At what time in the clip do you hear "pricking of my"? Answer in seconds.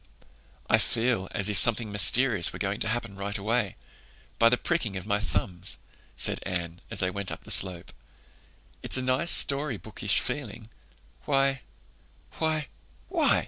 4.57-5.19